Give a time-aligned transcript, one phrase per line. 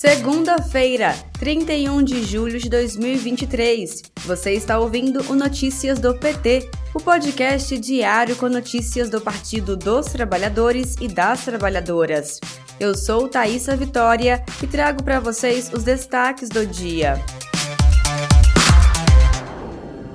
[0.00, 4.00] Segunda-feira, 31 de julho de 2023.
[4.24, 10.06] Você está ouvindo o Notícias do PT, o podcast diário com notícias do Partido dos
[10.06, 12.40] Trabalhadores e das Trabalhadoras.
[12.80, 17.22] Eu sou Thaisa Vitória e trago para vocês os destaques do dia.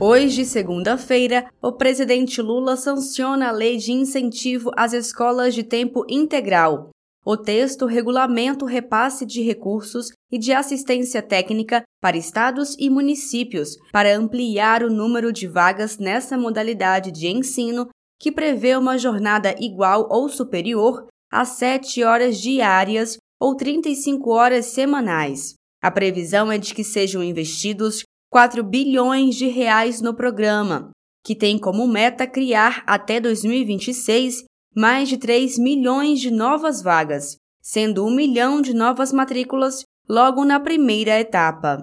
[0.00, 6.95] Hoje, segunda-feira, o presidente Lula sanciona a lei de incentivo às escolas de tempo integral.
[7.28, 13.70] O texto regulamenta o repasse de recursos e de assistência técnica para estados e municípios
[13.90, 17.88] para ampliar o número de vagas nessa modalidade de ensino,
[18.20, 25.54] que prevê uma jornada igual ou superior a 7 horas diárias ou 35 horas semanais.
[25.82, 30.90] A previsão é de que sejam investidos 4 bilhões de reais no programa,
[31.24, 34.44] que tem como meta criar até 2026
[34.76, 40.60] mais de 3 milhões de novas vagas, sendo 1 milhão de novas matrículas logo na
[40.60, 41.82] primeira etapa.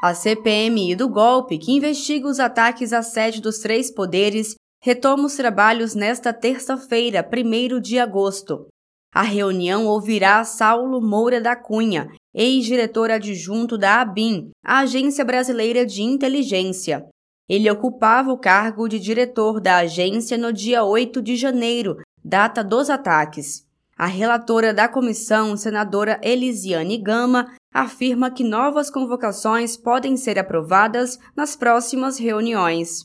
[0.00, 5.34] A CPMI do golpe, que investiga os ataques à sede dos três poderes, retoma os
[5.34, 8.66] trabalhos nesta terça-feira, 1 de agosto.
[9.12, 16.02] A reunião ouvirá Saulo Moura da Cunha, ex-diretor adjunto da ABIN, a Agência Brasileira de
[16.02, 17.06] Inteligência,
[17.48, 22.88] ele ocupava o cargo de diretor da agência no dia 8 de janeiro, data dos
[22.88, 23.66] ataques.
[23.96, 31.54] A relatora da comissão, senadora Elisiane Gama, afirma que novas convocações podem ser aprovadas nas
[31.54, 33.02] próximas reuniões.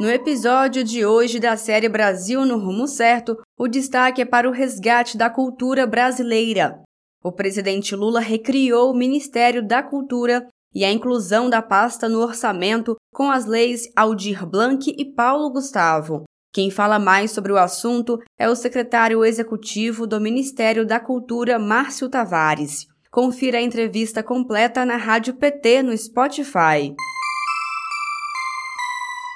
[0.00, 4.52] No episódio de hoje da série Brasil no Rumo Certo, o destaque é para o
[4.52, 6.82] resgate da cultura brasileira.
[7.22, 12.96] O presidente Lula recriou o Ministério da Cultura e a inclusão da pasta no orçamento
[13.12, 16.24] com as leis Aldir Blanc e Paulo Gustavo.
[16.52, 22.08] Quem fala mais sobre o assunto é o secretário executivo do Ministério da Cultura, Márcio
[22.08, 22.86] Tavares.
[23.10, 26.94] Confira a entrevista completa na Rádio PT no Spotify.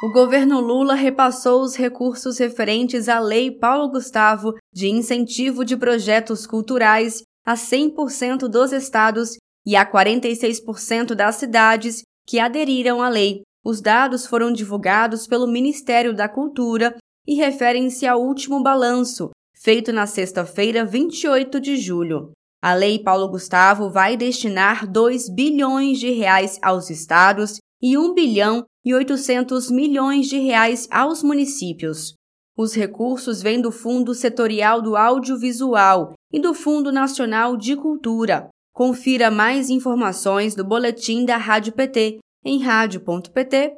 [0.01, 6.47] O governo Lula repassou os recursos referentes à Lei Paulo Gustavo de incentivo de projetos
[6.47, 9.37] culturais a 100% dos estados
[9.69, 13.43] e há 46% das cidades que aderiram à lei.
[13.63, 16.97] Os dados foram divulgados pelo Ministério da Cultura
[17.27, 22.33] e referem-se ao último balanço, feito na sexta-feira, 28 de julho.
[22.63, 28.65] A Lei Paulo Gustavo vai destinar 2 bilhões de reais aos estados e 1 bilhão
[28.83, 32.15] e 800 milhões de reais aos municípios.
[32.57, 38.49] Os recursos vêm do Fundo Setorial do Audiovisual e do Fundo Nacional de Cultura.
[38.79, 43.73] Confira mais informações do boletim da Rádio PT em radio.pt.org.br.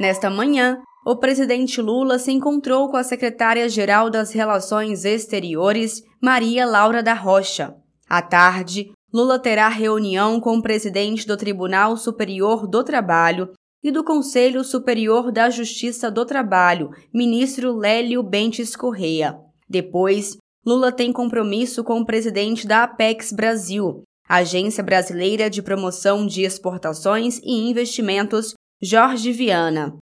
[0.00, 7.00] Nesta manhã, o presidente Lula se encontrou com a secretária-geral das Relações Exteriores, Maria Laura
[7.00, 7.76] da Rocha.
[8.10, 13.52] À tarde, Lula terá reunião com o presidente do Tribunal Superior do Trabalho
[13.84, 19.38] e do Conselho Superior da Justiça do Trabalho, ministro Lélio Bentes Correia.
[19.68, 26.42] Depois, Lula tem compromisso com o presidente da Apex Brasil, Agência Brasileira de Promoção de
[26.42, 29.96] Exportações e Investimentos, Jorge Viana.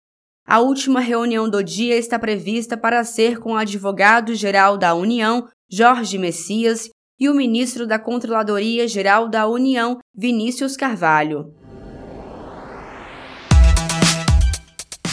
[0.47, 6.19] A última reunião do dia está prevista para ser com o advogado-geral da União, Jorge
[6.19, 11.55] Messias, e o ministro da Controladoria Geral da União, Vinícius Carvalho.